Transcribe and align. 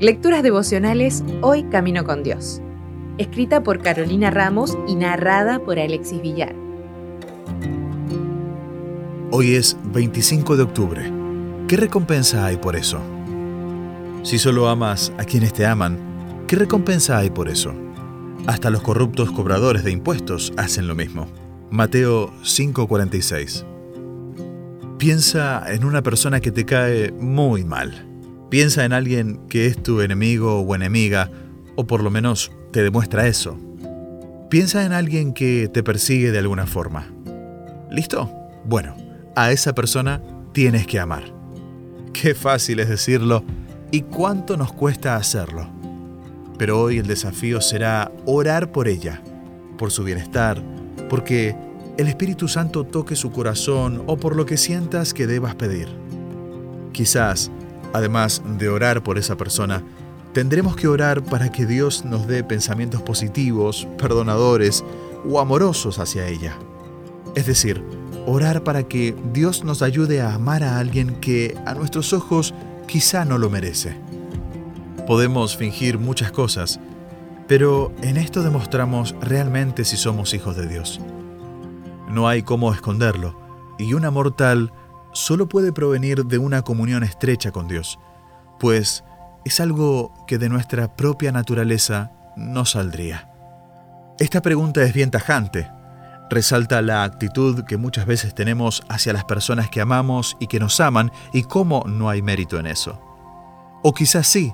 Lecturas 0.00 0.42
devocionales 0.42 1.22
Hoy 1.42 1.64
Camino 1.64 2.04
con 2.04 2.22
Dios. 2.22 2.62
Escrita 3.18 3.62
por 3.62 3.82
Carolina 3.82 4.30
Ramos 4.30 4.78
y 4.88 4.94
narrada 4.94 5.58
por 5.58 5.78
Alexis 5.78 6.22
Villar. 6.22 6.54
Hoy 9.30 9.54
es 9.54 9.76
25 9.92 10.56
de 10.56 10.62
octubre. 10.62 11.12
¿Qué 11.68 11.76
recompensa 11.76 12.46
hay 12.46 12.56
por 12.56 12.76
eso? 12.76 12.98
Si 14.22 14.38
solo 14.38 14.68
amas 14.68 15.12
a 15.18 15.24
quienes 15.24 15.52
te 15.52 15.66
aman, 15.66 15.98
¿qué 16.46 16.56
recompensa 16.56 17.18
hay 17.18 17.30
por 17.30 17.48
eso? 17.48 17.74
Hasta 18.46 18.70
los 18.70 18.82
corruptos 18.82 19.30
cobradores 19.30 19.84
de 19.84 19.92
impuestos 19.92 20.52
hacen 20.56 20.88
lo 20.88 20.94
mismo. 20.94 21.26
Mateo 21.70 22.32
5:46. 22.42 23.69
Piensa 25.00 25.64
en 25.72 25.86
una 25.86 26.02
persona 26.02 26.40
que 26.40 26.52
te 26.52 26.66
cae 26.66 27.10
muy 27.10 27.64
mal. 27.64 28.06
Piensa 28.50 28.84
en 28.84 28.92
alguien 28.92 29.40
que 29.48 29.64
es 29.64 29.82
tu 29.82 30.02
enemigo 30.02 30.60
o 30.60 30.74
enemiga, 30.74 31.30
o 31.74 31.86
por 31.86 32.02
lo 32.02 32.10
menos 32.10 32.52
te 32.70 32.82
demuestra 32.82 33.26
eso. 33.26 33.58
Piensa 34.50 34.84
en 34.84 34.92
alguien 34.92 35.32
que 35.32 35.70
te 35.72 35.82
persigue 35.82 36.32
de 36.32 36.38
alguna 36.40 36.66
forma. 36.66 37.10
¿Listo? 37.90 38.30
Bueno, 38.66 38.94
a 39.36 39.50
esa 39.52 39.74
persona 39.74 40.20
tienes 40.52 40.86
que 40.86 41.00
amar. 41.00 41.24
Qué 42.12 42.34
fácil 42.34 42.78
es 42.78 42.90
decirlo 42.90 43.42
y 43.90 44.02
cuánto 44.02 44.58
nos 44.58 44.70
cuesta 44.70 45.16
hacerlo. 45.16 45.66
Pero 46.58 46.78
hoy 46.78 46.98
el 46.98 47.06
desafío 47.06 47.62
será 47.62 48.12
orar 48.26 48.70
por 48.70 48.86
ella, 48.86 49.22
por 49.78 49.92
su 49.92 50.04
bienestar, 50.04 50.62
porque 51.08 51.56
el 52.00 52.08
Espíritu 52.08 52.48
Santo 52.48 52.84
toque 52.84 53.14
su 53.14 53.30
corazón 53.30 54.02
o 54.06 54.16
por 54.16 54.34
lo 54.34 54.46
que 54.46 54.56
sientas 54.56 55.12
que 55.12 55.26
debas 55.26 55.54
pedir. 55.54 55.86
Quizás, 56.92 57.50
además 57.92 58.40
de 58.58 58.70
orar 58.70 59.02
por 59.02 59.18
esa 59.18 59.36
persona, 59.36 59.82
tendremos 60.32 60.76
que 60.76 60.88
orar 60.88 61.22
para 61.22 61.52
que 61.52 61.66
Dios 61.66 62.06
nos 62.06 62.26
dé 62.26 62.42
pensamientos 62.42 63.02
positivos, 63.02 63.86
perdonadores 63.98 64.82
o 65.28 65.40
amorosos 65.40 65.98
hacia 65.98 66.26
ella. 66.26 66.56
Es 67.34 67.44
decir, 67.44 67.84
orar 68.26 68.64
para 68.64 68.84
que 68.84 69.14
Dios 69.34 69.62
nos 69.62 69.82
ayude 69.82 70.22
a 70.22 70.32
amar 70.32 70.64
a 70.64 70.78
alguien 70.78 71.16
que 71.16 71.54
a 71.66 71.74
nuestros 71.74 72.14
ojos 72.14 72.54
quizá 72.86 73.26
no 73.26 73.36
lo 73.36 73.50
merece. 73.50 73.94
Podemos 75.06 75.54
fingir 75.54 75.98
muchas 75.98 76.32
cosas, 76.32 76.80
pero 77.46 77.92
en 78.00 78.16
esto 78.16 78.42
demostramos 78.42 79.14
realmente 79.20 79.84
si 79.84 79.98
somos 79.98 80.32
hijos 80.32 80.56
de 80.56 80.66
Dios. 80.66 80.98
No 82.10 82.26
hay 82.26 82.42
cómo 82.42 82.74
esconderlo, 82.74 83.38
y 83.78 83.94
un 83.94 84.04
amor 84.04 84.34
tal 84.34 84.72
solo 85.12 85.48
puede 85.48 85.72
provenir 85.72 86.26
de 86.26 86.38
una 86.38 86.62
comunión 86.62 87.04
estrecha 87.04 87.52
con 87.52 87.68
Dios, 87.68 87.98
pues 88.58 89.04
es 89.44 89.60
algo 89.60 90.12
que 90.26 90.36
de 90.38 90.48
nuestra 90.48 90.96
propia 90.96 91.30
naturaleza 91.30 92.10
no 92.36 92.64
saldría. 92.64 93.30
Esta 94.18 94.42
pregunta 94.42 94.82
es 94.82 94.92
bien 94.92 95.10
tajante. 95.10 95.70
Resalta 96.28 96.82
la 96.82 97.04
actitud 97.04 97.64
que 97.64 97.76
muchas 97.76 98.06
veces 98.06 98.34
tenemos 98.34 98.82
hacia 98.88 99.12
las 99.12 99.24
personas 99.24 99.70
que 99.70 99.80
amamos 99.80 100.36
y 100.40 100.46
que 100.48 100.60
nos 100.60 100.80
aman 100.80 101.10
y 101.32 101.44
cómo 101.44 101.84
no 101.86 102.10
hay 102.10 102.22
mérito 102.22 102.58
en 102.58 102.66
eso. 102.66 103.00
O 103.82 103.94
quizás 103.94 104.26
sí, 104.26 104.52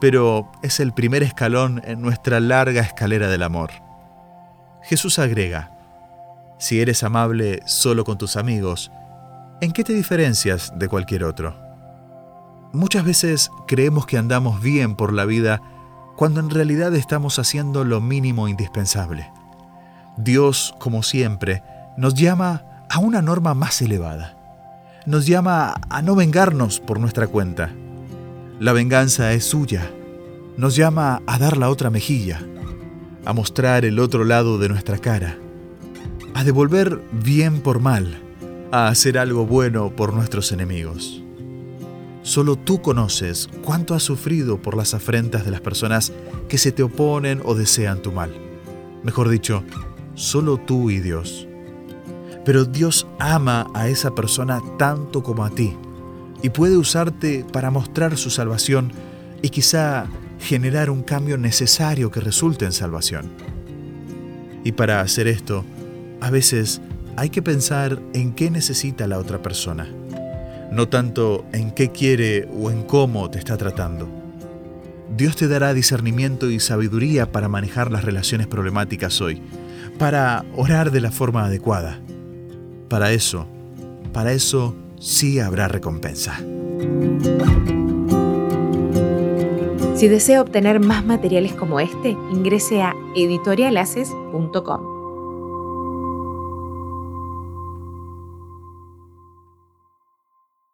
pero 0.00 0.50
es 0.62 0.80
el 0.80 0.92
primer 0.92 1.22
escalón 1.22 1.82
en 1.84 2.00
nuestra 2.00 2.40
larga 2.40 2.82
escalera 2.82 3.28
del 3.28 3.42
amor. 3.42 3.70
Jesús 4.82 5.18
agrega, 5.18 5.79
si 6.60 6.80
eres 6.80 7.02
amable 7.02 7.60
solo 7.66 8.04
con 8.04 8.18
tus 8.18 8.36
amigos, 8.36 8.92
¿en 9.60 9.72
qué 9.72 9.82
te 9.82 9.94
diferencias 9.94 10.72
de 10.76 10.88
cualquier 10.88 11.24
otro? 11.24 11.56
Muchas 12.72 13.04
veces 13.04 13.50
creemos 13.66 14.06
que 14.06 14.18
andamos 14.18 14.62
bien 14.62 14.94
por 14.94 15.12
la 15.12 15.24
vida 15.24 15.60
cuando 16.16 16.38
en 16.38 16.50
realidad 16.50 16.94
estamos 16.94 17.40
haciendo 17.40 17.82
lo 17.82 18.00
mínimo 18.00 18.46
indispensable. 18.46 19.32
Dios, 20.16 20.74
como 20.78 21.02
siempre, 21.02 21.64
nos 21.96 22.14
llama 22.14 22.62
a 22.88 22.98
una 22.98 23.22
norma 23.22 23.54
más 23.54 23.82
elevada. 23.82 24.36
Nos 25.06 25.26
llama 25.26 25.74
a 25.88 26.02
no 26.02 26.14
vengarnos 26.14 26.78
por 26.78 27.00
nuestra 27.00 27.26
cuenta, 27.26 27.70
la 28.60 28.74
venganza 28.74 29.32
es 29.32 29.46
suya. 29.46 29.90
Nos 30.58 30.76
llama 30.76 31.22
a 31.26 31.38
dar 31.38 31.56
la 31.56 31.70
otra 31.70 31.88
mejilla, 31.88 32.42
a 33.24 33.32
mostrar 33.32 33.86
el 33.86 33.98
otro 33.98 34.24
lado 34.24 34.58
de 34.58 34.68
nuestra 34.68 34.98
cara, 34.98 35.38
a 36.34 36.44
devolver 36.44 37.02
bien 37.12 37.60
por 37.60 37.80
mal, 37.80 38.20
a 38.72 38.88
hacer 38.88 39.18
algo 39.18 39.46
bueno 39.46 39.94
por 39.94 40.12
nuestros 40.14 40.52
enemigos. 40.52 41.22
Solo 42.22 42.56
tú 42.56 42.82
conoces 42.82 43.48
cuánto 43.64 43.94
has 43.94 44.02
sufrido 44.02 44.60
por 44.60 44.76
las 44.76 44.94
afrentas 44.94 45.44
de 45.44 45.50
las 45.50 45.60
personas 45.60 46.12
que 46.48 46.58
se 46.58 46.70
te 46.70 46.82
oponen 46.82 47.40
o 47.44 47.54
desean 47.54 48.02
tu 48.02 48.12
mal. 48.12 48.30
Mejor 49.02 49.28
dicho, 49.28 49.64
solo 50.14 50.58
tú 50.58 50.90
y 50.90 51.00
Dios. 51.00 51.48
Pero 52.44 52.64
Dios 52.64 53.06
ama 53.18 53.66
a 53.74 53.88
esa 53.88 54.14
persona 54.14 54.60
tanto 54.78 55.22
como 55.22 55.44
a 55.44 55.50
ti 55.50 55.76
y 56.42 56.50
puede 56.50 56.76
usarte 56.76 57.44
para 57.52 57.70
mostrar 57.70 58.16
su 58.16 58.30
salvación 58.30 58.92
y 59.42 59.48
quizá 59.48 60.06
generar 60.40 60.90
un 60.90 61.02
cambio 61.02 61.36
necesario 61.36 62.10
que 62.10 62.20
resulte 62.20 62.64
en 62.64 62.72
salvación. 62.72 63.30
Y 64.64 64.72
para 64.72 65.00
hacer 65.00 65.26
esto, 65.26 65.64
a 66.20 66.30
veces 66.30 66.80
hay 67.16 67.30
que 67.30 67.42
pensar 67.42 68.00
en 68.12 68.32
qué 68.32 68.50
necesita 68.50 69.06
la 69.06 69.18
otra 69.18 69.42
persona, 69.42 69.88
no 70.70 70.88
tanto 70.88 71.44
en 71.52 71.70
qué 71.72 71.90
quiere 71.90 72.48
o 72.58 72.70
en 72.70 72.82
cómo 72.82 73.30
te 73.30 73.38
está 73.38 73.56
tratando. 73.56 74.08
Dios 75.16 75.36
te 75.36 75.48
dará 75.48 75.74
discernimiento 75.74 76.50
y 76.50 76.60
sabiduría 76.60 77.32
para 77.32 77.48
manejar 77.48 77.90
las 77.90 78.04
relaciones 78.04 78.46
problemáticas 78.46 79.20
hoy, 79.20 79.42
para 79.98 80.44
orar 80.56 80.92
de 80.92 81.00
la 81.00 81.10
forma 81.10 81.44
adecuada. 81.44 82.00
Para 82.88 83.12
eso, 83.12 83.46
para 84.12 84.32
eso 84.32 84.74
sí 84.98 85.40
habrá 85.40 85.68
recompensa. 85.68 86.38
Si 89.96 90.08
desea 90.08 90.40
obtener 90.40 90.80
más 90.80 91.04
materiales 91.04 91.52
como 91.52 91.80
este, 91.80 92.16
ingrese 92.32 92.80
a 92.82 92.94
editorialaces.com. 93.14 94.99